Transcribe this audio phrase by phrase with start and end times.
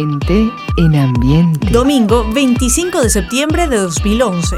[0.00, 1.70] Gente en ambiente.
[1.70, 4.56] Domingo 25 de septiembre de 2011.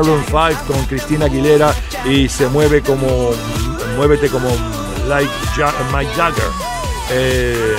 [0.00, 1.74] Maroon 5 con Cristina Aguilera
[2.06, 3.32] y se mueve como
[3.96, 4.48] muévete como
[5.06, 5.30] like
[5.92, 6.44] Mike Jagger.
[7.10, 7.76] Eh,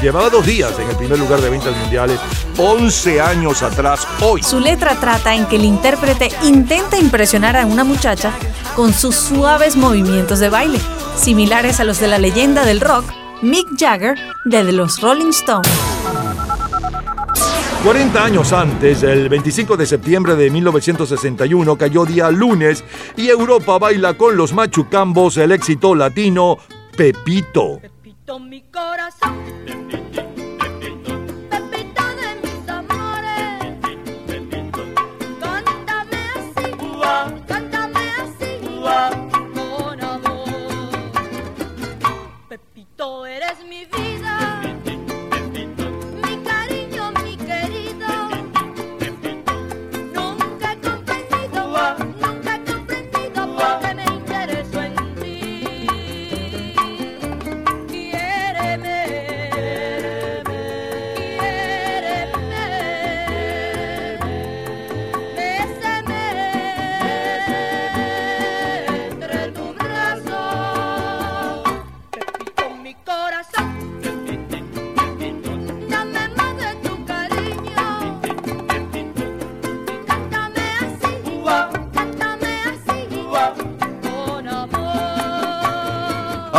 [0.00, 2.20] llevaba dos días en el primer lugar de ventas mundiales,
[2.56, 4.42] 11 años atrás hoy.
[4.44, 8.30] Su letra trata en que el intérprete intenta impresionar a una muchacha
[8.76, 10.78] con sus suaves movimientos de baile,
[11.16, 13.04] similares a los de la leyenda del rock
[13.42, 15.85] Mick Jagger de los Rolling Stones.
[17.86, 22.82] 40 años antes, el 25 de septiembre de 1961, cayó día lunes
[23.16, 26.58] y Europa baila con los machucambos el éxito latino
[26.96, 27.78] Pepito.
[27.80, 30.05] Pepito mi corazón.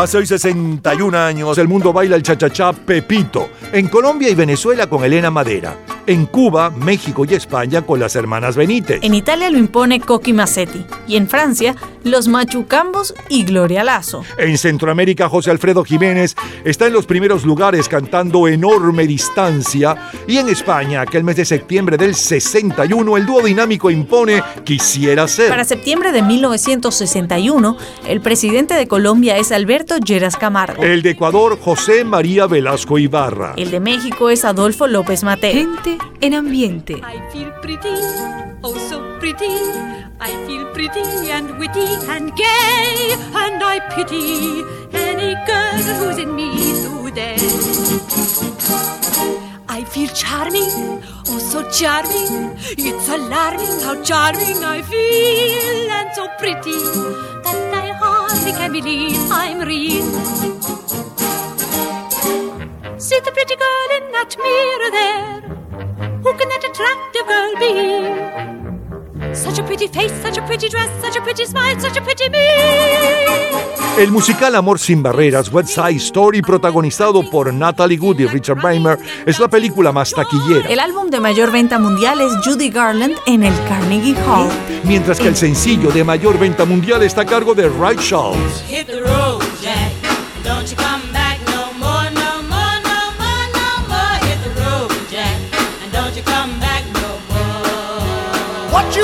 [0.08, 3.50] Hace hoy 61 años el mundo baila el chachachá Pepito.
[3.74, 5.76] En Colombia y Venezuela con Elena Madera.
[6.06, 9.00] En Cuba, México y España con las hermanas Benítez.
[9.02, 10.86] En Italia lo impone Coqui Massetti.
[11.10, 11.76] Y en Francia,
[12.06, 14.24] los Machucambos y Gloria Lazo.
[14.38, 16.38] En Centroamérica, José Alfredo Jiménez
[16.70, 20.12] está en los primeros lugares cantando Enorme Distancia.
[20.28, 25.28] Y en España, que el mes de septiembre del 61, el dúo dinámico impone Quisiera
[25.28, 25.50] ser.
[25.50, 27.78] Para septiembre de 1961,
[28.08, 30.84] el presidente de Colombia es Alberto Lleras Camargo.
[30.84, 33.54] El de Ecuador, José María Velasco Ibarra.
[33.56, 35.54] El de México es Adolfo López Mateo.
[35.54, 36.94] Gente en ambiente.
[36.94, 37.88] I feel pretty,
[38.62, 39.46] oh so pretty.
[40.20, 46.74] I feel pretty and witty and gay, and I pity any girl who's in me
[47.08, 47.38] today.
[49.70, 52.58] I feel charming, oh so charming.
[52.78, 56.80] It's alarming how charming I feel, and so pretty
[57.46, 60.06] that I hardly can believe I'm real.
[63.00, 65.42] See the pretty girl in that mirror there.
[66.24, 68.57] Who can that attractive girl be?
[69.48, 72.30] Such a pretty face, such a pretty dress, such a pretty smile, such a pretty
[72.30, 72.38] me.
[73.98, 79.00] El musical Amor sin barreras, West Side Story, protagonizado por Natalie Wood y Richard Beimer,
[79.26, 80.68] es la película más taquillera.
[80.68, 84.50] El álbum de mayor venta mundial es Judy Garland en el Carnegie Hall.
[84.84, 88.62] Mientras que el sencillo de mayor venta mundial está a cargo de Ray Charles.
[88.68, 89.94] Hit the road, Jack.
[90.44, 90.97] Don't you come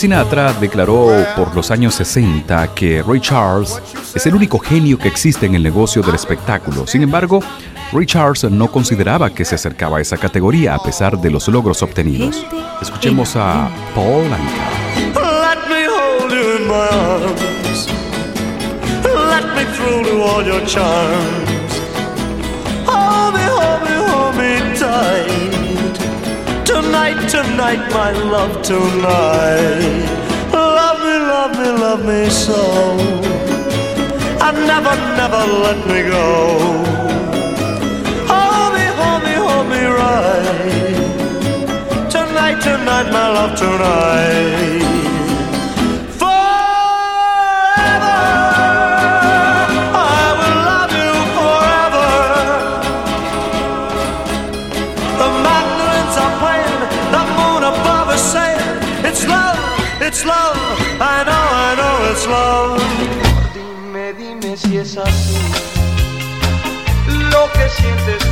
[0.00, 3.82] Sinatra declaró por los años 60 que Ray Charles
[4.14, 6.86] es el único genio que existe en el negocio del espectáculo.
[6.86, 7.40] Sin embargo,
[7.92, 11.82] Ray Charles no consideraba que se acercaba a esa categoría a pesar de los logros
[11.82, 12.46] obtenidos.
[12.80, 14.70] Escuchemos a Paul Anka.
[27.92, 30.06] My love, tonight.
[30.52, 32.60] Love me, love me, love me so.
[34.46, 36.26] And never, never let me go.
[38.30, 40.96] Hold me, hold me, hold me right.
[42.10, 45.09] Tonight, tonight, my love, tonight.
[67.80, 68.29] Sientes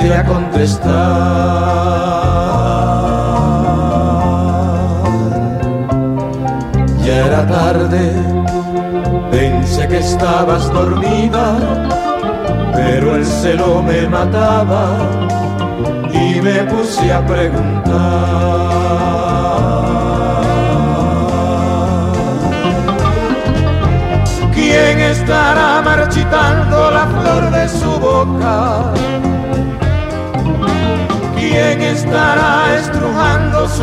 [0.00, 0.90] llegaste a contestar.
[7.04, 8.12] Ya era tarde,
[9.30, 11.56] pensé que estabas dormida,
[12.74, 14.86] pero el celo me mataba
[16.12, 18.70] y me puse a preguntar.
[24.54, 28.92] ¿Quién estará marchitando la flor de su boca?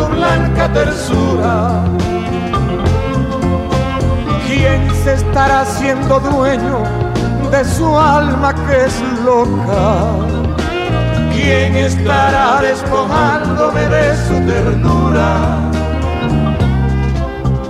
[0.09, 1.83] Blanca tersura.
[4.47, 6.83] ¿Quién se estará haciendo dueño
[7.51, 9.85] de su alma que es loca?
[11.33, 15.59] ¿Quién estará despojándome de su ternura?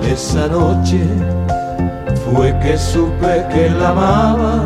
[0.03, 1.03] Esa noche
[2.25, 4.65] fue que supe que la amaba,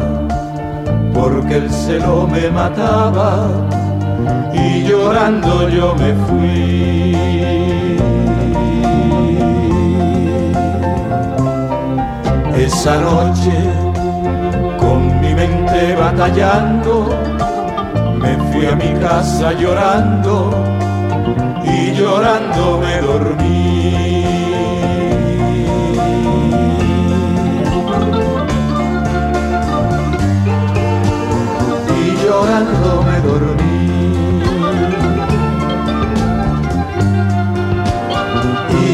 [1.14, 3.48] porque el celo me mataba
[4.54, 7.16] y llorando yo me fui.
[12.56, 13.54] Esa noche,
[14.78, 17.10] con mi mente batallando,
[18.18, 20.52] me fui a mi casa llorando
[21.64, 24.26] y llorando me dormí.
[31.98, 33.71] Y llorando me dormí.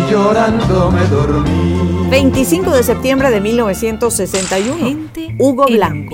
[0.08, 2.08] Y llorando me dormí.
[2.10, 5.10] 25 de septiembre de 1961.
[5.38, 6.07] Hugo Blanco.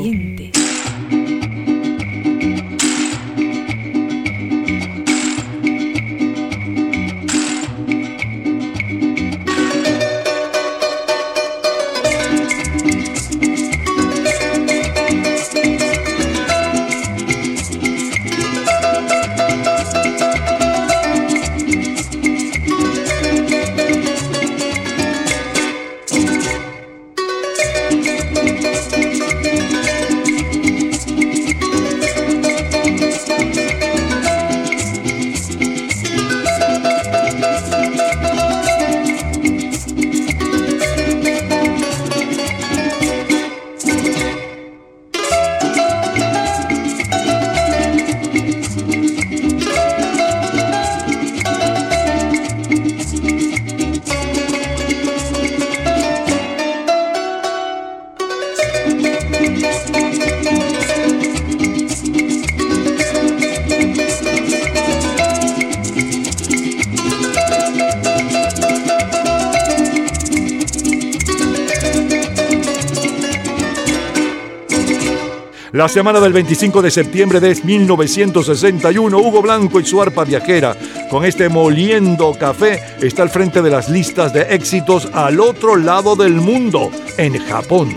[75.73, 80.75] La semana del 25 de septiembre de 1961, Hugo Blanco y su arpa viajera,
[81.09, 86.15] con este moliendo café, está al frente de las listas de éxitos al otro lado
[86.15, 87.91] del mundo, en Japón.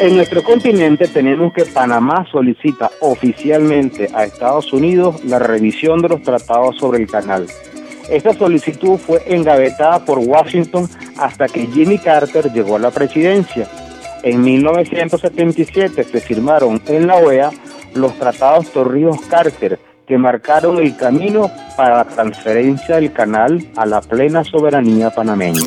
[0.00, 6.22] En nuestro continente tenemos que Panamá solicita oficialmente a Estados Unidos la revisión de los
[6.22, 7.46] tratados sobre el canal.
[8.08, 13.68] Esta solicitud fue engavetada por Washington hasta que Jimmy Carter llegó a la presidencia.
[14.22, 17.50] En 1977 se firmaron en la OEA
[17.94, 24.42] los tratados Torrijos-Carter que marcaron el camino para la transferencia del canal a la plena
[24.42, 25.66] soberanía panameña.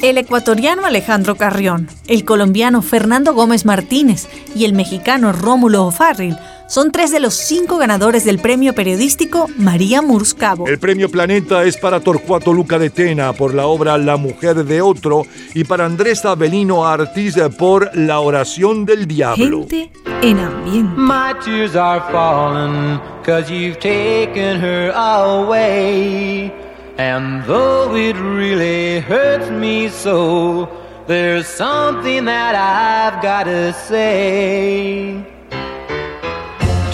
[0.00, 6.36] El ecuatoriano Alejandro Carrión, el colombiano Fernando Gómez Martínez y el mexicano Rómulo O'Farrill
[6.66, 10.66] son tres de los cinco ganadores del premio periodístico María Murs Cabo.
[10.66, 14.80] El premio Planeta es para Torcuato Luca de Tena por la obra La mujer de
[14.80, 19.60] otro y para Andrés Avelino Ortiz por La oración del diablo.
[19.60, 19.90] Gente
[20.22, 20.92] en ambiente.
[20.96, 26.52] My tears are falling cause you've taken her away.
[26.96, 30.68] And though it really hurts me so,
[31.06, 35.33] there's something that I've gotta say.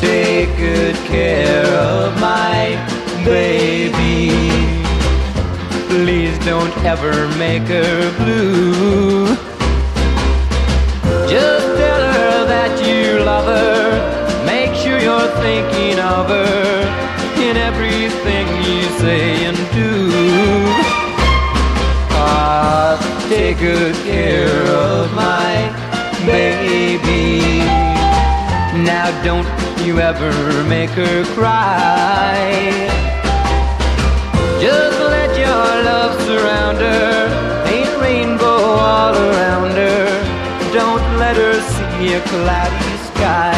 [0.00, 2.74] Take good care of my
[3.22, 4.30] baby.
[5.88, 9.26] Please don't ever make her blue.
[11.28, 14.46] Just tell her that you love her.
[14.46, 17.10] Make sure you're thinking of her
[17.46, 20.08] in everything you say and do.
[22.12, 22.96] Ah,
[23.28, 25.68] take good care of my
[26.24, 27.60] baby.
[28.82, 30.32] Now don't you ever
[30.64, 32.60] make her cry.
[34.60, 37.64] Just let your love surround her.
[37.66, 40.06] Ain't rainbow all around her.
[40.72, 43.56] Don't let her see a cloudy sky.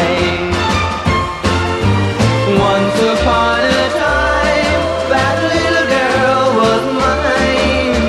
[2.57, 4.81] Once upon a time,
[5.13, 8.05] that little girl was mine.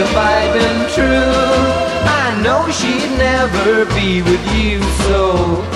[0.00, 1.36] If I'd been true,
[2.22, 4.80] I know she'd never be with you.
[5.08, 5.75] So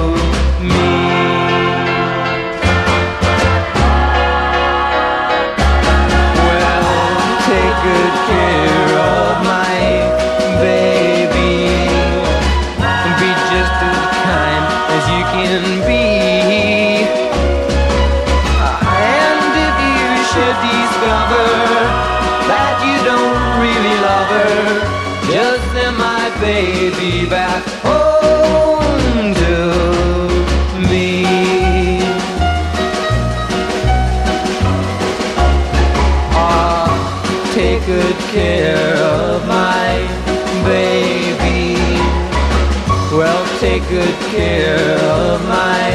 [43.71, 45.89] take good care of my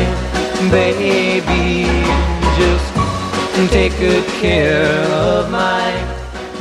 [0.71, 1.85] baby.
[2.59, 2.89] Just
[3.71, 5.89] take good care of my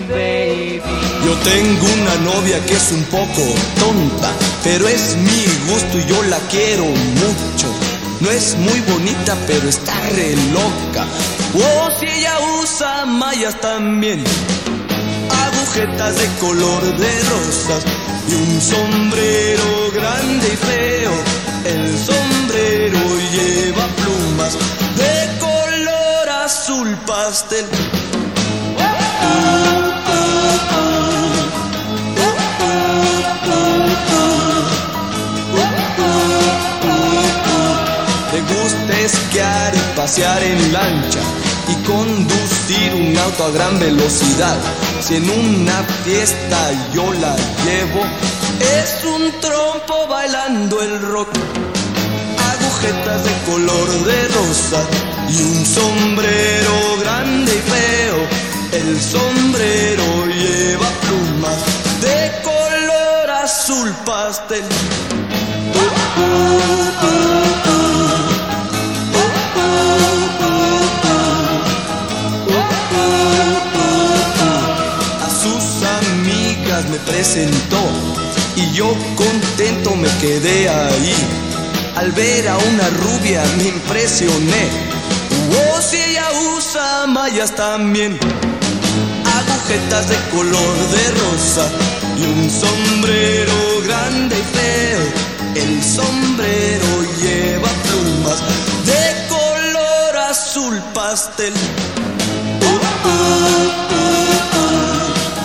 [0.10, 0.82] baby.
[1.26, 3.44] Yo tengo una novia que es un poco
[3.80, 4.30] tonta,
[4.64, 6.84] pero es mi gusto y yo la quiero
[7.24, 7.68] mucho.
[8.20, 11.06] No es muy bonita, pero está re loca.
[11.54, 14.22] Oh, si ella usa mallas también,
[15.46, 17.95] agujetas de color de rosas
[18.28, 21.14] y un sombrero grande y feo.
[21.66, 23.00] El sombrero
[23.32, 24.58] lleva plumas
[24.98, 27.66] de color azul pastel.
[38.34, 41.20] Le gusta esquiar y pasear en lancha
[41.68, 44.58] y conducir un auto a gran velocidad.
[45.00, 48.02] Si en una fiesta yo la llevo,
[48.60, 51.30] es un trompo bailando el rock.
[52.54, 54.82] Agujetas de color de rosa
[55.30, 58.18] y un sombrero grande y feo.
[58.82, 61.60] El sombrero lleva plumas
[62.02, 64.64] de color azul pastel.
[76.96, 77.82] Me presentó
[78.56, 81.16] y yo contento me quedé ahí.
[81.96, 84.70] Al ver a una rubia me impresioné.
[85.52, 88.18] Oh, si ella usa mallas también,
[89.40, 91.70] agujetas de color de rosa
[92.18, 95.64] y un sombrero grande y feo.
[95.64, 96.85] El sombrero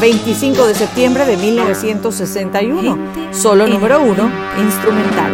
[0.01, 3.33] 25 de septiembre de 1961.
[3.33, 5.31] Solo número uno, instrumental.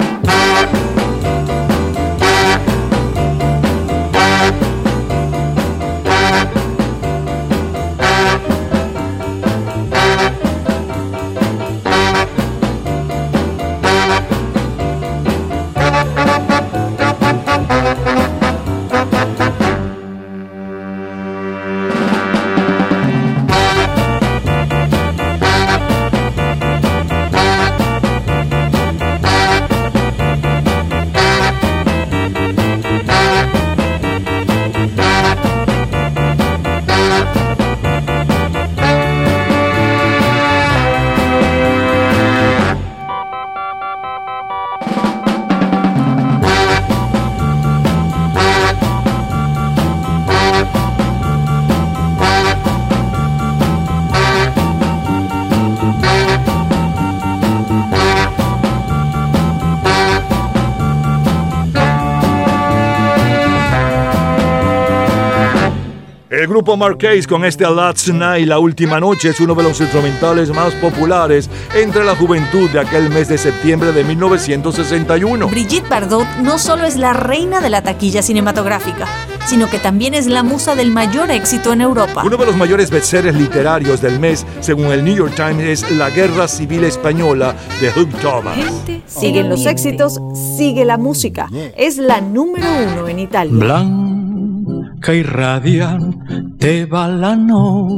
[66.66, 70.74] Grupo Marqués con este Last Night, La Última Noche, es uno de los instrumentales más
[70.74, 75.46] populares entre la juventud de aquel mes de septiembre de 1961.
[75.46, 79.06] Brigitte Bardot no solo es la reina de la taquilla cinematográfica,
[79.46, 82.24] sino que también es la musa del mayor éxito en Europa.
[82.24, 86.10] Uno de los mayores bestsellers literarios del mes, según el New York Times, es La
[86.10, 88.58] Guerra Civil Española de Hugh Thomas.
[89.06, 90.18] Siguen los éxitos,
[90.56, 91.48] sigue la música.
[91.76, 93.56] Es la número uno en Italia.
[93.56, 97.94] Blanca y radiante va la novia.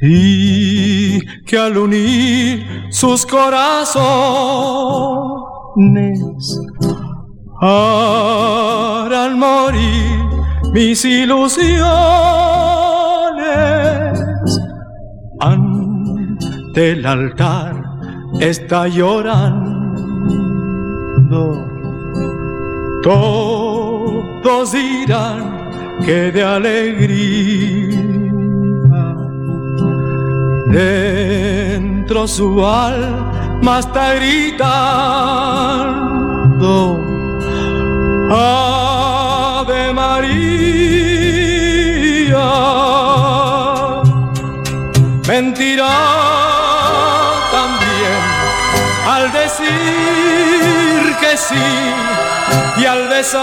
[0.00, 3.78] Y que al unir sus corazones
[7.60, 10.18] harán morir
[10.72, 11.84] mis ilusiones
[16.74, 17.82] el altar
[18.40, 19.74] está llorando.
[23.02, 25.70] Todos dirán
[26.04, 28.00] que de alegría
[30.70, 34.64] dentro su alma está gritando.
[38.30, 40.54] Ave María.
[45.26, 46.23] mentirá
[52.76, 53.42] y al besar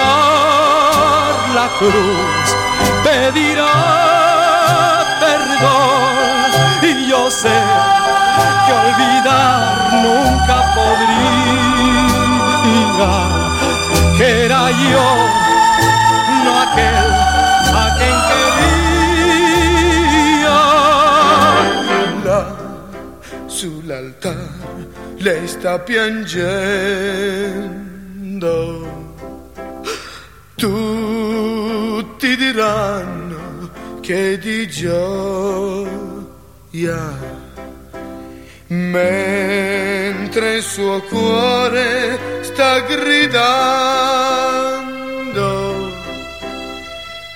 [1.53, 2.55] la cruz
[3.03, 3.67] pedirá
[5.19, 6.51] perdón.
[6.83, 7.49] Y yo sé
[8.65, 11.41] que olvidar nunca podría
[14.17, 15.09] que era yo
[16.45, 17.07] no aquel
[17.75, 17.85] a
[23.91, 24.47] sul l'altar
[25.17, 26.59] lei sta piangendo.
[30.55, 35.89] Tutti diranno che di gioia.
[38.67, 43.51] Mentre il suo cuore sta gridando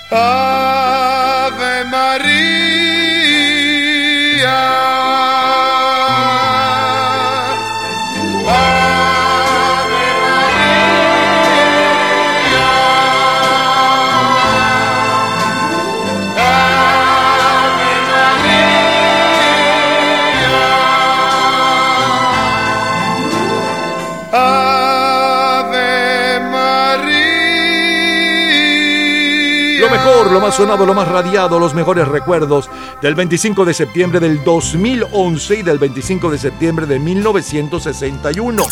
[0.09, 0.64] Ave
[30.45, 32.69] más sonado, lo más radiado, los mejores recuerdos
[33.01, 38.63] del 25 de septiembre del 2011 y del 25 de septiembre de 1961.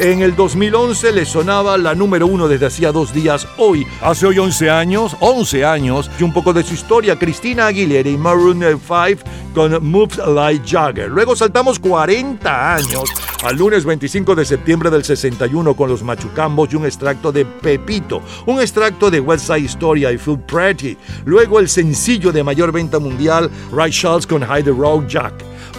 [0.00, 3.84] En el 2011 le sonaba la número uno desde hacía dos días hoy.
[4.00, 8.16] Hace hoy 11 años, 11 años, y un poco de su historia, Cristina Aguilera y
[8.16, 11.10] Maroon 5 con Moves Like Jagger.
[11.10, 13.10] Luego saltamos 40 años
[13.42, 18.22] al lunes 25 de septiembre del 61 con los Machucambos y un extracto de Pepito,
[18.46, 20.96] un extracto de West Side Story, I Feel Pretty.
[21.24, 25.34] Luego el sencillo de mayor venta mundial, Ray Charles con Hide the Road Jack.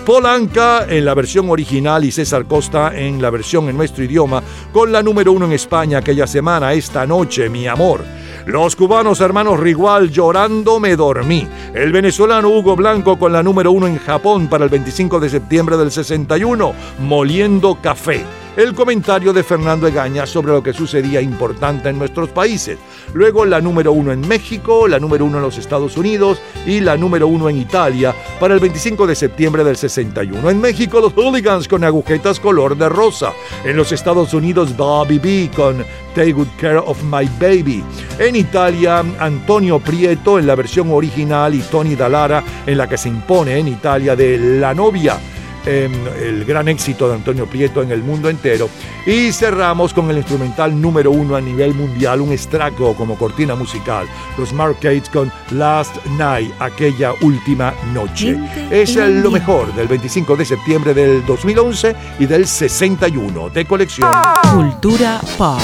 [0.10, 4.42] Polanca en la versión original y César Costa en la versión en nuestro idioma,
[4.72, 8.04] con la número uno en España aquella semana, esta noche, mi amor.
[8.48, 11.48] Los cubanos hermanos Rigual llorando me dormí.
[11.76, 15.78] El venezolano Hugo Blanco con la número uno en Japón para el 25 de septiembre
[15.78, 18.26] del 61, moliendo café.
[18.60, 22.78] El comentario de Fernando Egaña sobre lo que sucedía importante en nuestros países.
[23.14, 26.98] Luego la número uno en México, la número uno en los Estados Unidos y la
[26.98, 30.50] número uno en Italia para el 25 de septiembre del 61.
[30.50, 33.32] En México los hooligans con agujetas color de rosa.
[33.64, 37.82] En los Estados Unidos Bobby B con Take Good Care of My Baby.
[38.18, 43.08] En Italia, Antonio Prieto en la versión original y Tony Dallara en la que se
[43.08, 45.18] impone en Italia de La novia.
[45.66, 45.90] Eh,
[46.22, 48.70] el gran éxito de Antonio Prieto en el mundo entero.
[49.06, 54.08] Y cerramos con el instrumental número uno a nivel mundial, un extracto como cortina musical,
[54.38, 58.38] los Marcades con Last Night, aquella última noche.
[58.72, 64.10] Es el- lo mejor del 25 de septiembre del 2011 y del 61 de colección.
[64.54, 65.60] Cultura pop.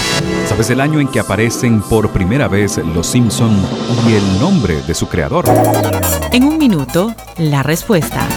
[0.50, 3.56] ¿Sabes el año en que aparecen por primera vez Los Simpson
[4.08, 5.46] y el nombre de su creador?
[6.32, 8.28] En un minuto, la respuesta.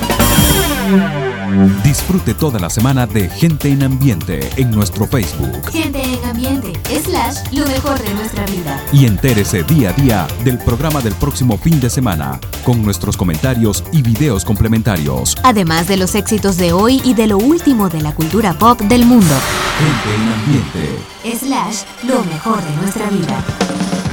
[1.83, 7.37] Disfrute toda la semana de Gente en Ambiente en nuestro Facebook Gente en ambiente, slash,
[7.53, 8.83] lo mejor de nuestra vida.
[8.93, 13.85] y entérese día a día del programa del próximo fin de semana con nuestros comentarios
[13.93, 15.37] y videos complementarios.
[15.43, 19.07] Además de los éxitos de hoy y de lo último de la cultura pop del
[19.07, 19.35] mundo.
[19.79, 21.39] Gente en Ambiente.
[21.39, 23.45] Slash, lo mejor de nuestra vida.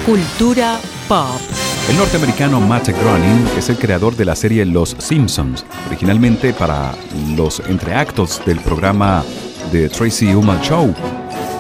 [0.05, 1.41] Cultura pop.
[1.87, 6.95] El norteamericano Matt Groening es el creador de la serie Los Simpsons, originalmente para
[7.37, 9.23] los entreactos del programa
[9.71, 10.95] The Tracy Ullman Show.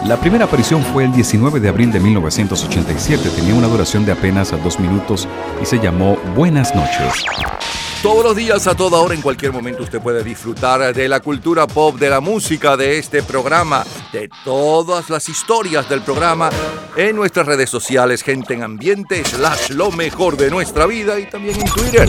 [0.05, 4.51] La primera aparición fue el 19 de abril de 1987, tenía una duración de apenas
[4.63, 5.27] dos minutos
[5.61, 7.23] y se llamó Buenas noches.
[8.05, 11.65] Todos los días, a toda hora, en cualquier momento, usted puede disfrutar de la cultura
[11.65, 16.51] pop, de la música, de este programa, de todas las historias del programa
[16.95, 21.59] en nuestras redes sociales, gente en ambiente, slash lo mejor de nuestra vida y también
[21.59, 22.07] en Twitter.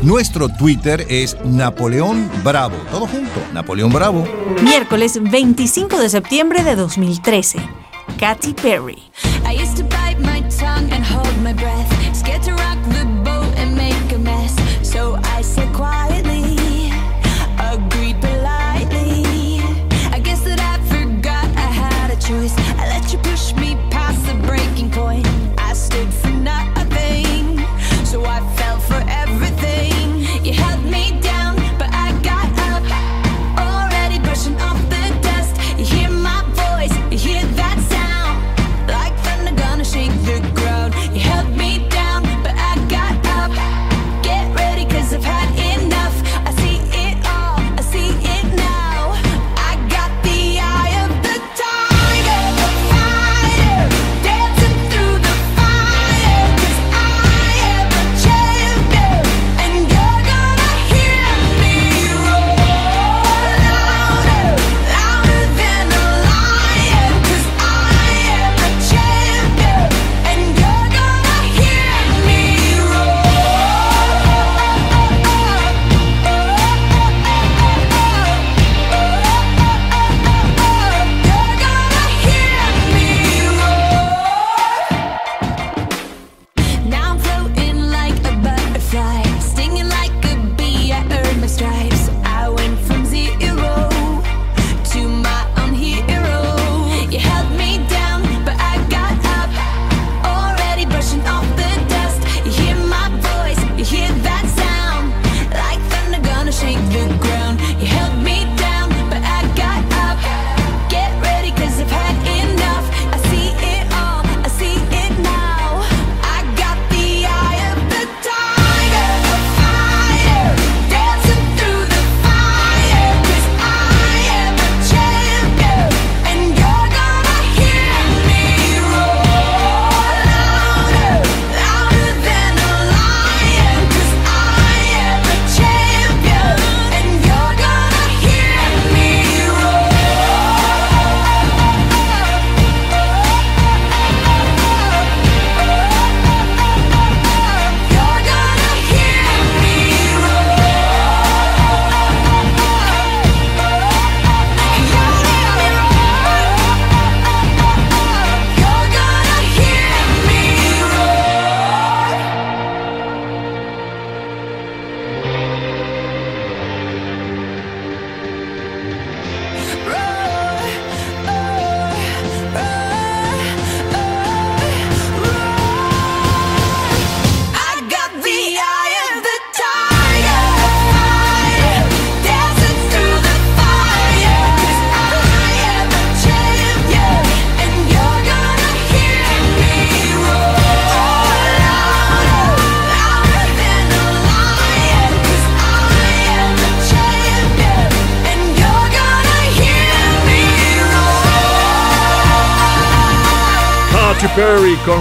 [0.00, 2.76] Nuestro Twitter es Napoleón Bravo.
[2.92, 4.28] Todo junto, Napoleón Bravo.
[4.62, 7.58] Miércoles 25 de septiembre de 2013.
[8.16, 9.02] Katy Perry.
[9.44, 13.19] I used to bite my tongue and hold my breath, scared to rock the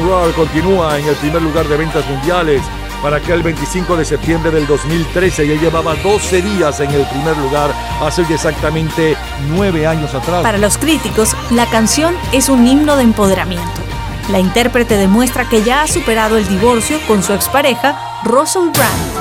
[0.04, 2.62] Roar continúa en el primer lugar de ventas mundiales
[3.02, 7.38] para aquel 25 de septiembre del 2013 y él llevaba 12 días en el primer
[7.38, 9.16] lugar hace exactamente
[9.50, 10.42] 9 años atrás.
[10.42, 13.82] Para los críticos, la canción es un himno de empoderamiento.
[14.30, 19.19] La intérprete demuestra que ya ha superado el divorcio con su expareja, Russell Brand.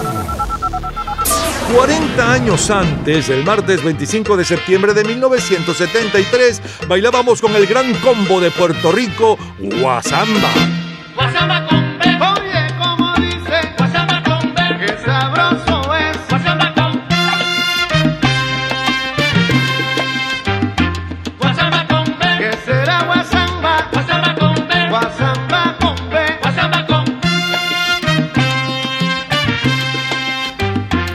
[1.74, 8.40] 40 años antes, el martes 25 de septiembre de 1973, bailábamos con el gran combo
[8.40, 10.50] de Puerto Rico, Guasamba.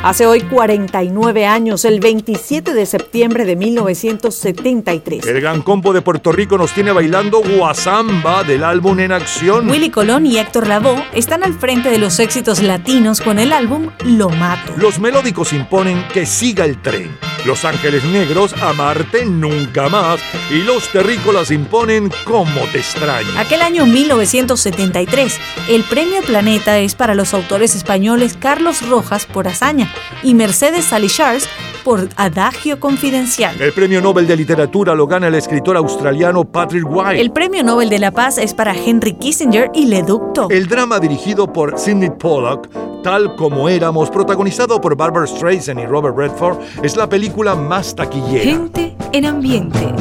[0.03, 5.25] Hace hoy 49 años, el 27 de septiembre de 1973.
[5.25, 9.69] El gran combo de Puerto Rico nos tiene bailando Guasamba del álbum En Acción.
[9.69, 13.91] Willy Colón y Héctor Lavoe están al frente de los éxitos latinos con el álbum
[14.03, 14.73] Lo Mato.
[14.75, 17.32] Los melódicos imponen que siga el tren.
[17.45, 20.21] Los Ángeles Negros, Amarte Nunca Más.
[20.49, 23.27] Y los terrícolas imponen Como Te Extraño.
[23.37, 29.91] Aquel año 1973, el premio Planeta es para los autores españoles Carlos Rojas por Hazaña
[30.23, 31.47] y Mercedes Salichars
[31.83, 33.61] por Adagio Confidencial.
[33.61, 37.19] El premio Nobel de Literatura lo gana el escritor australiano Patrick White.
[37.19, 41.51] El premio Nobel de la Paz es para Henry Kissinger y Leduc El drama dirigido
[41.51, 42.69] por Sidney Pollack,
[43.03, 48.43] Tal como éramos, protagonizado por Barbara Streisand y Robert Redford, es la película más taquillera.
[48.43, 49.93] Gente en ambiente.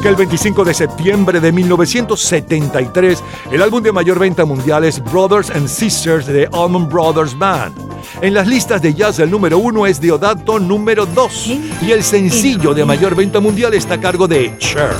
[0.00, 5.68] Aquel 25 de septiembre de 1973, el álbum de mayor venta mundial es Brothers and
[5.68, 7.76] Sisters de Allman Brothers Band.
[8.22, 11.46] En las listas de jazz el número uno es Deodato número 2
[11.82, 14.94] y el sencillo de mayor venta mundial está a cargo de Cher.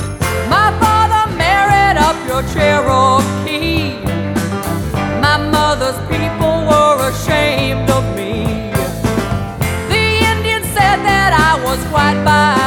[0.47, 3.95] My father married up your Cherokee.
[5.19, 8.71] My mother's people were ashamed of me.
[9.89, 12.60] The Indians said that I was white by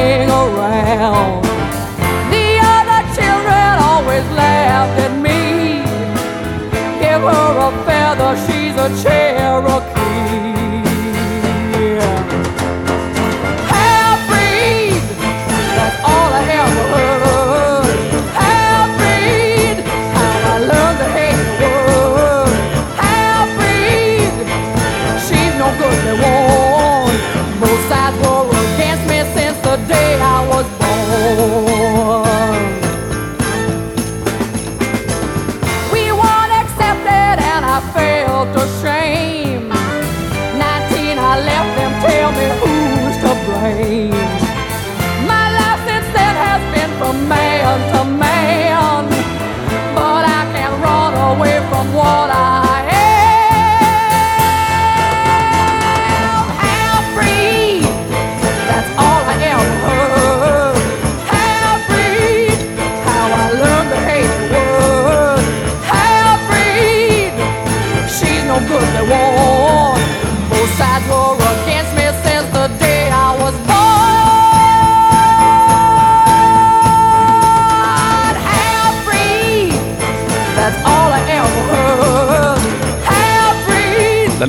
[0.00, 1.44] hang around.
[2.34, 5.40] The other children always laughed at me.
[7.02, 10.59] Give her a feather, she's a Cherokee.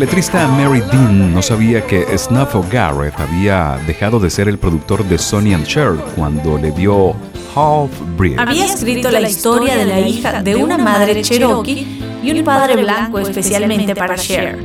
[0.01, 5.19] Letrista Mary Dean no sabía que Snuff Garrett había dejado de ser el productor de
[5.19, 7.13] Sonny and Cher cuando le dio
[7.55, 8.39] Half Breed.
[8.39, 13.19] Había escrito la historia de la hija de una madre cherokee y un padre blanco
[13.19, 14.57] especialmente para Cher.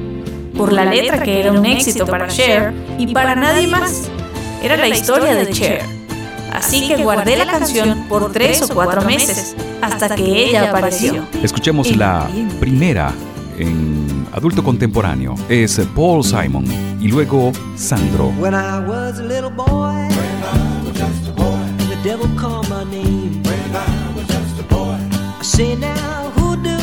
[0.57, 4.09] Por la letra que era un éxito para Cher y para nadie más.
[4.63, 5.83] Era la historia de Cher.
[6.51, 11.27] Así que guardé la canción por tres o cuatro meses hasta que ella apareció.
[11.43, 12.27] Escuchemos la
[12.59, 13.13] primera
[13.59, 15.35] en adulto contemporáneo.
[15.49, 16.65] Es Paul Simon
[17.01, 18.29] y luego Sandro.
[18.39, 20.09] When I was a little boy,
[21.89, 23.43] the devil called my name.
[25.43, 26.77] I now, who do,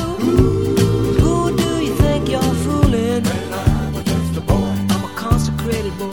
[1.82, 3.24] you think you're fooling?
[3.52, 6.10] I'm a consecrated boy,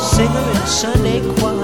[0.00, 1.55] singer in Sunday choir.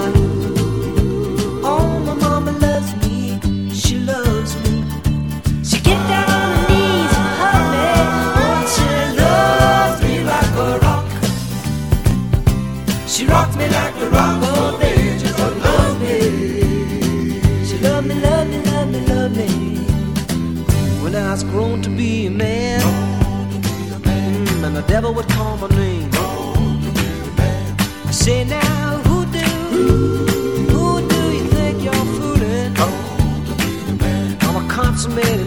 [24.93, 26.07] Devil would call my name.
[28.05, 29.47] I say now, who do,
[30.71, 32.75] who do you think you're fooling?
[34.45, 35.42] I'm a consummated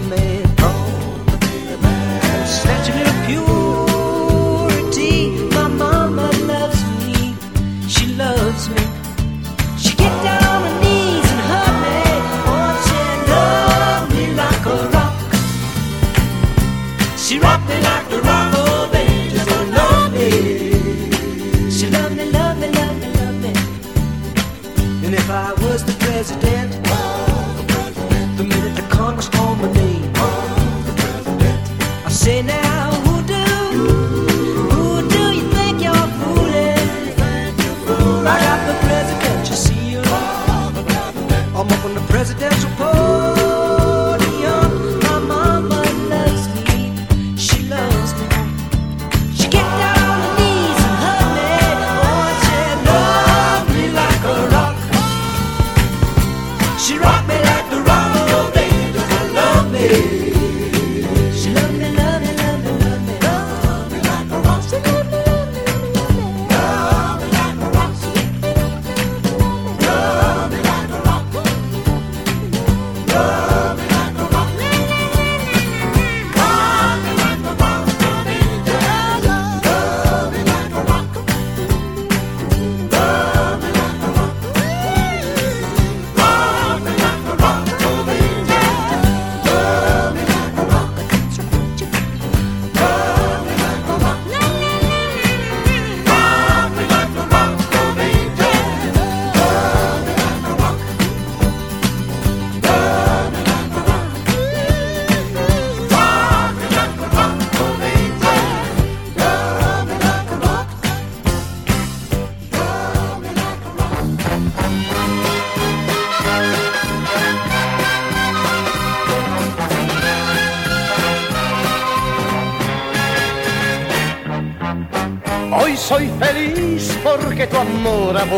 [26.26, 26.55] was the president,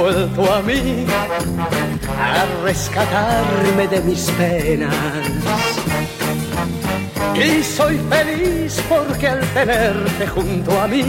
[0.00, 1.04] vuelto a mí
[2.18, 4.94] a rescatarme de mis penas.
[7.34, 11.04] Y soy feliz porque al tenerte junto a mí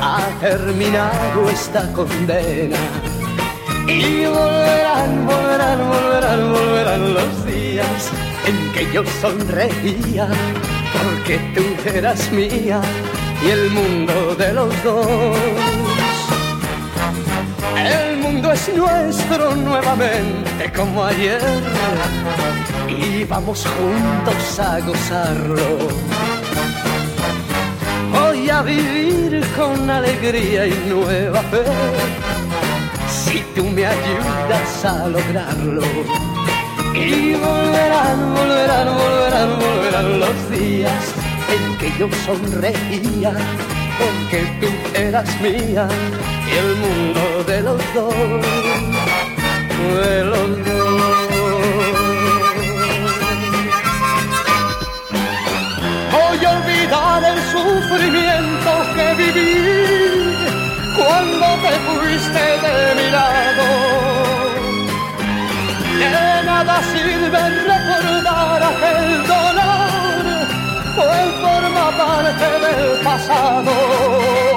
[0.00, 2.78] ha terminado esta condena.
[3.86, 8.10] Y volverán, volverán, volverán, volverán los días
[8.46, 10.28] en que yo sonreía
[10.92, 12.80] porque tú eras mía
[13.44, 16.03] y el mundo de los dos.
[17.76, 21.40] El mundo es nuestro nuevamente como ayer
[22.88, 25.88] y vamos juntos a gozarlo.
[28.12, 31.64] Voy a vivir con alegría y nueva fe
[33.08, 35.82] si tú me ayudas a lograrlo.
[36.94, 41.04] Y volverán, volverán, volverán, volverán los días
[41.54, 43.32] en que yo sonreía
[43.98, 44.68] porque tú
[44.98, 45.88] eras mía
[46.46, 48.14] y el mundo de los dos,
[50.04, 50.84] de los dos.
[56.12, 59.54] Voy a olvidar el sufrimiento que viví
[60.96, 63.66] cuando te fuiste de mi lado.
[65.98, 66.08] De
[66.44, 67.42] nada sirve
[67.72, 69.63] recordar aquel dolor,
[71.02, 74.53] hoy forma parte del pasado.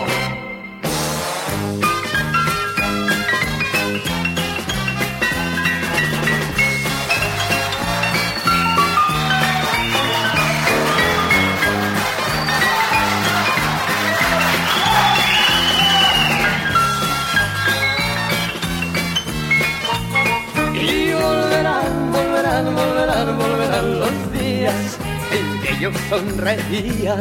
[25.79, 27.15] Yo sonreía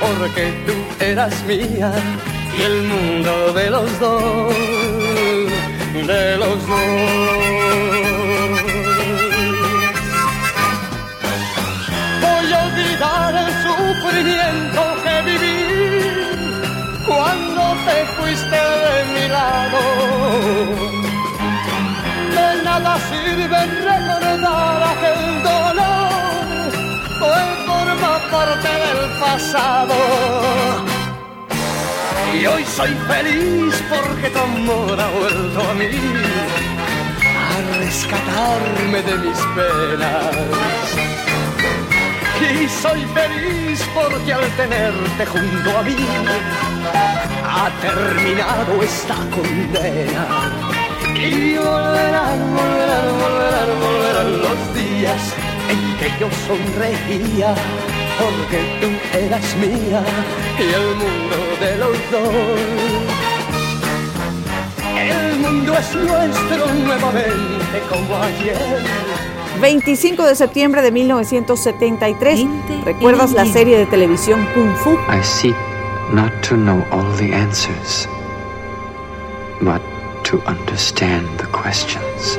[0.00, 1.92] porque tú eras mía
[2.58, 4.54] y el mundo de los dos,
[6.06, 6.76] de los dos.
[12.20, 15.58] Voy a olvidar el sufrimiento que viví
[17.06, 19.80] cuando te fuiste de mi lado.
[22.36, 25.45] De nada sirve recordar aquel
[28.44, 29.94] del pasado.
[32.34, 35.88] Y hoy soy feliz porque tu amor ha vuelto a mí,
[37.50, 40.36] a rescatarme de mis penas.
[42.38, 45.96] Y soy feliz porque al tenerte junto a mí,
[47.42, 50.26] ha terminado esta condena.
[51.14, 55.34] Y volverán, volverán, volverán, volverán los días
[55.68, 57.54] en que yo sonreía,
[58.18, 60.02] porque tú eras mía
[60.58, 62.96] y el mundo de los dos.
[64.98, 68.56] El mundo es nuestro nuevamente como ayer.
[69.60, 72.40] 25 de septiembre de 1973.
[72.84, 74.98] ¿Recuerdas la serie de televisión Kung Fu?
[75.08, 75.56] I seek
[76.12, 78.08] not to know all the answers,
[79.60, 79.80] but
[80.24, 82.38] to understand the questions.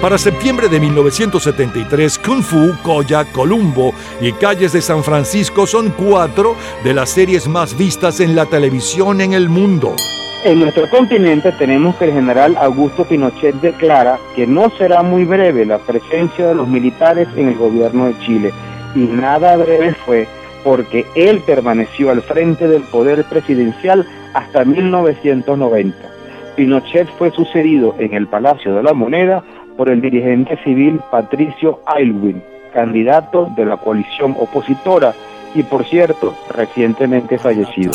[0.00, 6.56] Para septiembre de 1973, Kung Fu, Koya, Columbo y Calles de San Francisco son cuatro
[6.82, 9.94] de las series más vistas en la televisión en el mundo.
[10.42, 15.66] En nuestro continente tenemos que el general Augusto Pinochet declara que no será muy breve
[15.66, 18.54] la presencia de los militares en el gobierno de Chile.
[18.94, 20.26] Y nada breve fue
[20.64, 26.10] porque él permaneció al frente del poder presidencial hasta 1990.
[26.56, 29.44] Pinochet fue sucedido en el Palacio de la Moneda
[29.76, 32.42] por el dirigente civil Patricio Aylwin,
[32.72, 35.14] candidato de la coalición opositora
[35.54, 37.92] y, por cierto, recientemente fallecido.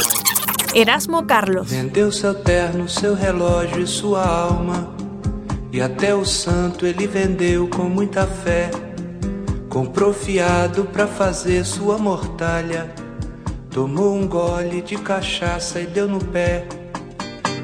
[0.74, 1.72] Erasmo Carlos.
[1.72, 4.94] Vendeu seu terno, seu relógio e sua alma.
[5.72, 8.70] E até o santo ele vendeu com muita fé.
[9.70, 12.90] Comprou fiado pra fazer sua mortalha.
[13.70, 16.66] Tomou um gole de cachaça e deu no pé.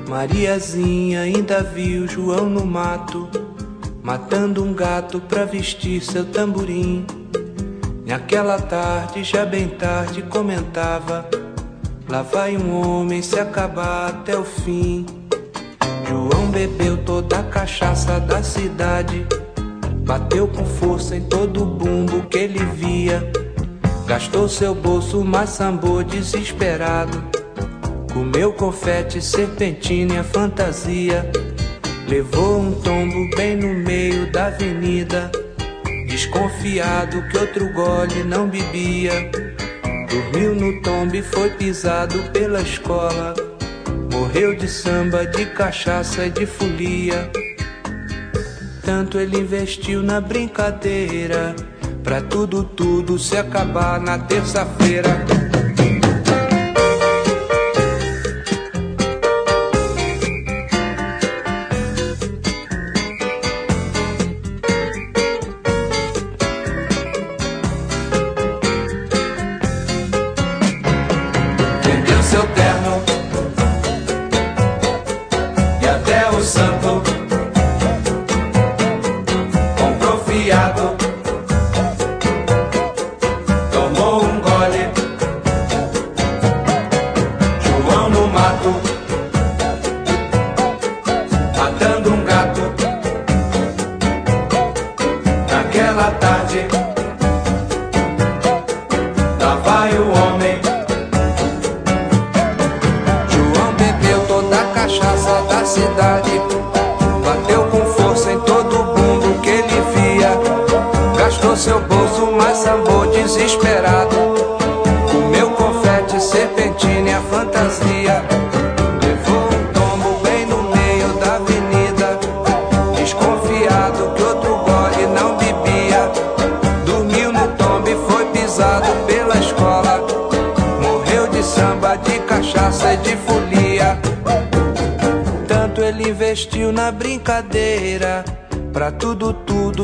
[0.08, 3.30] Mariazinha ainda viu João no mato,
[4.04, 7.06] matando um gato pra vestir seu tamborim.
[8.06, 11.30] Naquela tarde, já bem tarde, comentava.
[12.10, 15.06] Lá vai um homem se acabar até o fim.
[16.08, 19.26] João bebeu toda a cachaça da cidade.
[20.06, 23.32] Bateu com força em todo o bumbo que ele via.
[24.08, 25.60] Gastou seu bolso, mas
[26.04, 27.24] desesperado.
[28.12, 31.32] Comeu confete, serpentina e fantasia.
[32.12, 35.32] Levou um tombo bem no meio da avenida.
[36.10, 39.32] Desconfiado que outro gole não bebia.
[40.10, 43.34] Dormiu no tombo e foi pisado pela escola.
[44.12, 47.32] Morreu de samba, de cachaça e de folia.
[48.84, 51.56] Tanto ele investiu na brincadeira.
[52.04, 55.41] Pra tudo, tudo se acabar na terça-feira.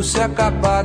[0.07, 0.76] Se acabar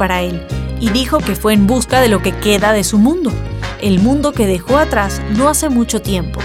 [0.00, 0.40] para él
[0.80, 3.30] y dijo que fue en busca de lo que queda de su mundo,
[3.82, 6.40] el mundo que dejó atrás no hace mucho tiempo,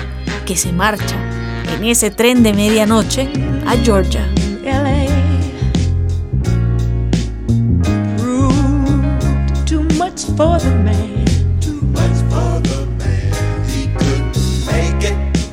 [0.45, 1.15] que se marcha
[1.73, 3.29] en ese tren de medianoche
[3.65, 4.29] a Georgia.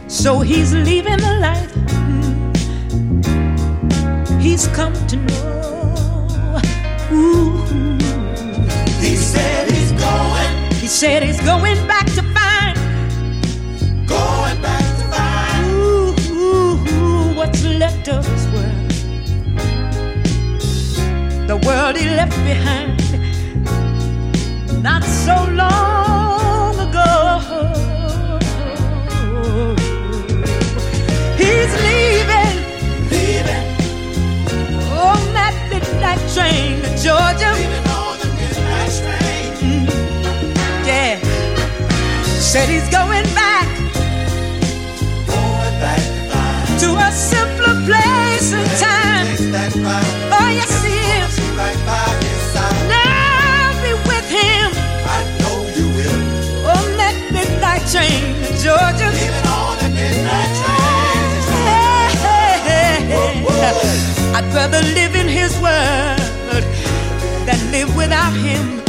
[0.08, 0.42] So.
[9.12, 10.72] He said he's going.
[10.80, 12.74] He said he's going back to find.
[14.08, 15.66] Going back to find.
[15.68, 18.90] Ooh, ooh, ooh, what's left of his world.
[21.46, 23.02] The world he left behind.
[24.82, 27.10] Not so long ago.
[31.36, 32.54] He's leaving.
[33.12, 33.66] Leaving.
[35.06, 37.52] On that midnight train to Georgia.
[37.52, 37.81] Leaving
[42.52, 43.66] Said he's going back.
[45.26, 46.02] Going back
[46.80, 49.26] to a simpler place and time.
[50.30, 51.32] Oh, yes, he is.
[52.92, 54.68] Now be with him.
[55.08, 56.20] I know you will.
[56.68, 59.08] Oh, on that midnight train to Georgia.
[59.16, 60.92] Leaving on the midnight train.
[64.36, 66.64] I'd rather live in his world
[67.46, 68.81] than live without him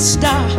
[0.00, 0.56] he'd a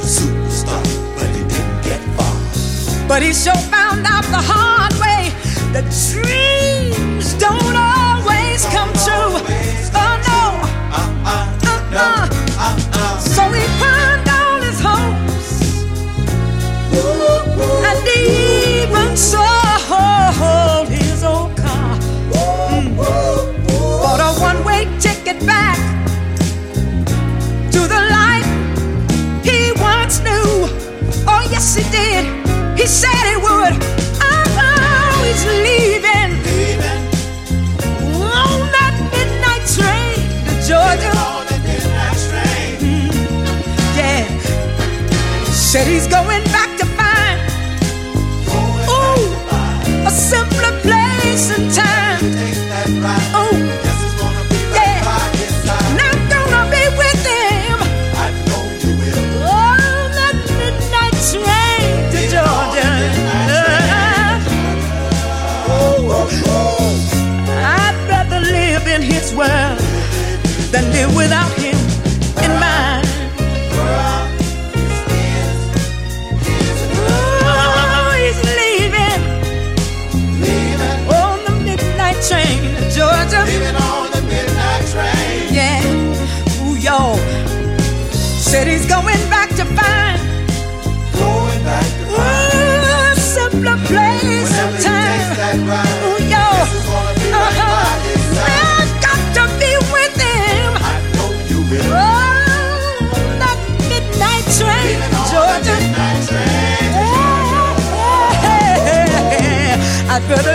[0.00, 0.82] a superstar,
[1.14, 3.06] but he didn't get far.
[3.06, 5.30] But he sure found out the hard way
[5.72, 5.92] that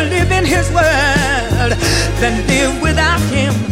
[0.10, 1.74] live in his world
[2.20, 3.71] than live without him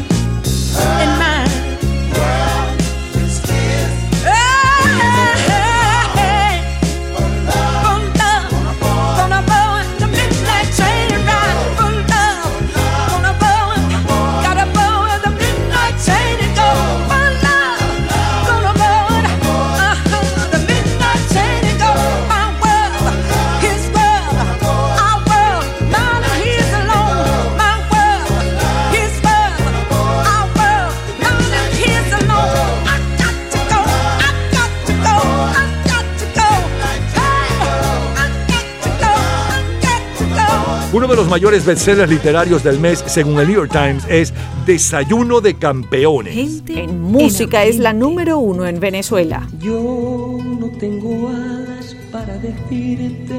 [41.30, 44.34] mayores bestsellers literarios del mes, según el New York Times, es
[44.66, 46.64] Desayuno de Campeones.
[46.68, 49.48] En música es la número uno en Venezuela.
[49.60, 53.36] Yo no tengo alas para decirte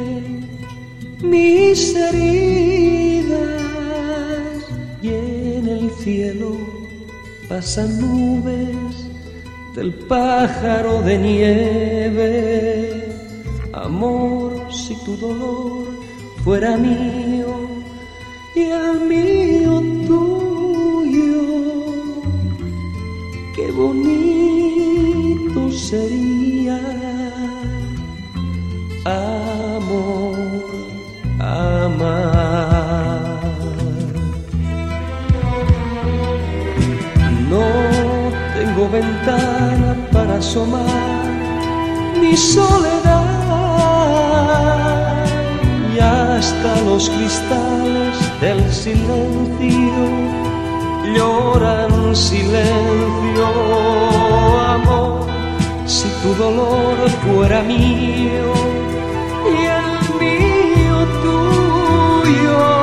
[1.23, 3.41] mis heridas
[5.03, 6.57] y en el cielo
[7.49, 9.09] pasan nubes
[9.75, 13.05] del pájaro de nieve.
[13.73, 15.89] Amor, si tu dolor
[16.45, 17.60] fuera mío
[18.61, 19.75] y el mío
[20.07, 21.43] tuyo,
[23.55, 26.79] qué bonito sería.
[29.05, 30.37] Amor,
[31.39, 32.21] amar.
[37.53, 37.67] No
[38.57, 41.25] tengo ventana para asomar
[42.21, 43.31] mi soledad
[46.01, 50.31] hasta los cristales del silencio
[51.15, 53.47] lloran silencio,
[54.69, 55.27] amor,
[55.87, 58.53] si tu dolor fuera mío
[59.47, 59.89] y el
[60.21, 62.80] mío tuyo,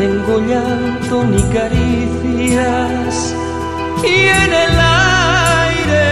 [0.00, 3.14] tengo llanto ni caricias
[4.02, 4.74] y en el
[5.76, 6.08] aire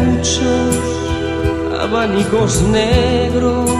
[0.00, 0.74] muchos
[1.82, 3.70] abanicos negros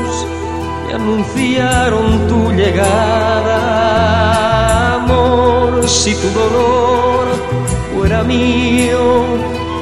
[0.87, 3.61] me anunciaron tu llegada,
[4.97, 7.25] amor, si tu dolor
[7.95, 9.25] fuera mío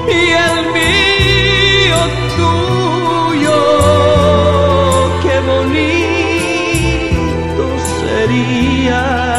[0.06, 1.98] y el mío
[2.36, 2.71] tuyo,
[8.32, 9.31] sería.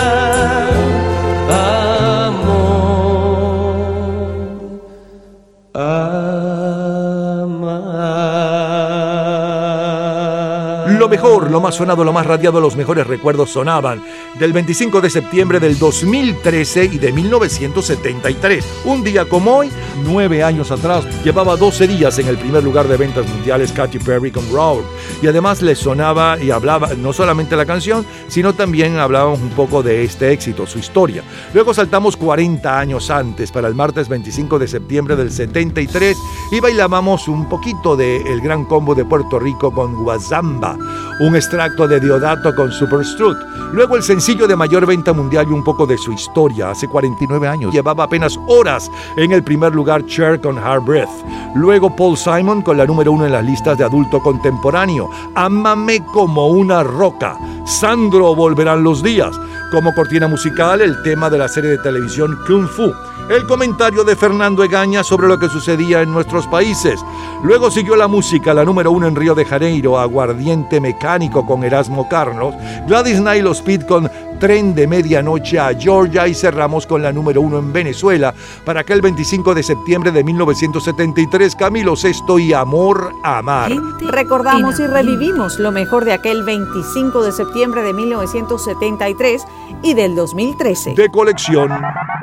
[11.14, 14.04] Mejor, lo más sonado, lo más radiado, los mejores recuerdos sonaban
[14.40, 18.66] del 25 de septiembre del 2013 y de 1973.
[18.86, 19.70] Un día como hoy,
[20.04, 24.32] nueve años atrás, llevaba 12 días en el primer lugar de ventas mundiales Katy Perry
[24.32, 24.84] con Roar.
[25.22, 29.84] Y además le sonaba y hablaba no solamente la canción, sino también hablábamos un poco
[29.84, 31.24] de este éxito, su historia.
[31.54, 36.18] Luego saltamos 40 años antes, para el martes 25 de septiembre del 73,
[36.52, 40.76] y bailábamos un poquito de El Gran Combo de Puerto Rico con Guazamba,
[41.20, 43.38] un extracto de Diodato con Super Strut.
[43.74, 46.72] Luego el sencillo de mayor venta mundial y un poco de su historia.
[46.72, 51.10] Hace 49 años llevaba apenas horas en el primer lugar Cher con Hard Breath.
[51.56, 55.10] Luego Paul Simon con la número uno en las listas de adulto contemporáneo.
[55.36, 57.38] Ámame como una roca.
[57.66, 59.36] Sandro volverán los días.
[59.72, 62.92] Como cortina musical, el tema de la serie de televisión Kung Fu.
[63.30, 67.04] El comentario de Fernando Egaña sobre lo que sucedía en nuestros países.
[67.42, 72.08] Luego siguió la música, la número uno en Río de Janeiro, Aguardiente Mecánico con Erasmo
[72.10, 72.54] Carlos,
[72.86, 74.10] Gladys Nailo Speed con
[74.40, 78.34] Tren de Medianoche a Georgia y cerramos con la número uno en Venezuela
[78.66, 83.72] para aquel 25 de septiembre de 1973, Camilo Sesto y Amor Amar.
[84.02, 89.46] Recordamos y revivimos lo mejor de aquel 25 de septiembre de 1973
[89.82, 90.96] y del 2013.
[90.96, 91.72] De colección.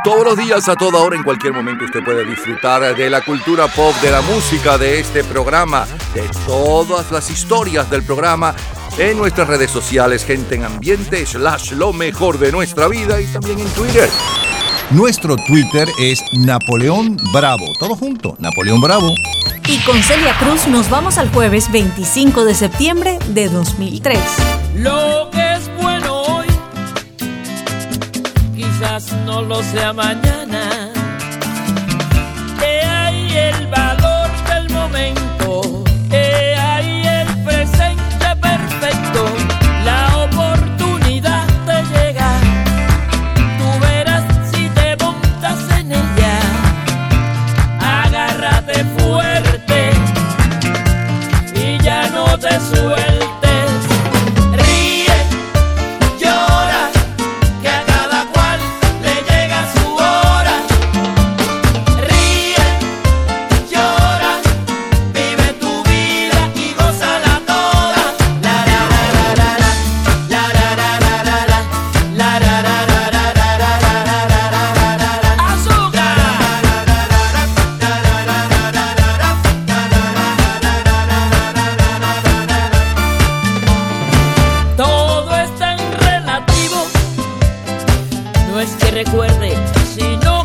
[0.05, 3.69] Todos los días, a toda hora, en cualquier momento, usted puede disfrutar de la cultura
[3.69, 5.87] pop, de la música, de este programa.
[6.15, 8.55] de todas las historias del programa
[8.99, 13.61] en nuestras redes sociales, gente en ambiente, slash lo mejor de nuestra vida y también
[13.61, 14.09] en Twitter.
[14.91, 17.67] Nuestro Twitter es Napoleón Bravo.
[17.79, 19.15] Todo junto, Napoleón Bravo.
[19.69, 24.19] Y con Celia Cruz nos vamos al jueves 25 de septiembre de 2003.
[24.75, 25.71] Lo que es
[28.81, 30.91] quizás no lo sea mañana.
[32.63, 33.67] He ahí el
[88.77, 89.57] que recuerde,
[89.97, 90.45] que no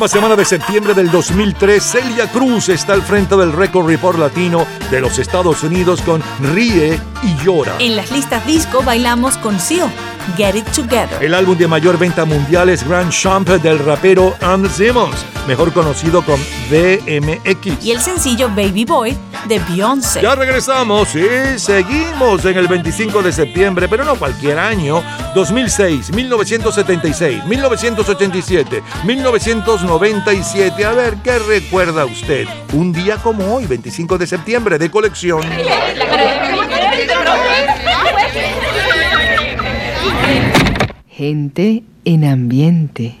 [0.00, 4.66] última semana de septiembre del 2003, Celia Cruz está al frente del Record Report Latino
[4.90, 6.22] de los Estados Unidos con
[6.54, 7.74] Ríe y Llora.
[7.80, 9.90] En las listas disco bailamos con Seal,
[10.38, 11.22] Get It Together.
[11.22, 16.24] El álbum de mayor venta mundial es Grand Champ del rapero Ann Simmons, mejor conocido
[16.24, 17.84] como DMX.
[17.84, 20.22] Y el sencillo Baby Boy de Beyoncé.
[20.22, 25.02] Ya regresamos y seguimos en el 25 de septiembre, pero no cualquier año.
[25.34, 30.84] 2006, 1976, 1987, 1997.
[30.84, 32.46] A ver, ¿qué recuerda usted?
[32.72, 35.42] Un día como hoy, 25 de septiembre, de colección.
[41.08, 43.08] Gente en ambiente.